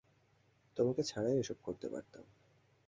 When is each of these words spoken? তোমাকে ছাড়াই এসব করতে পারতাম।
তোমাকে 0.77 1.01
ছাড়াই 1.03 1.35
এসব 1.39 1.57
করতে 1.63 1.87
পারতাম। 1.89 2.25